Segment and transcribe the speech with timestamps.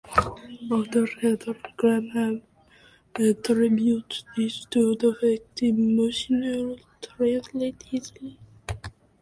[0.71, 2.41] Author Heather Graham
[3.13, 8.39] attributes this to the fact that emotions translate easily.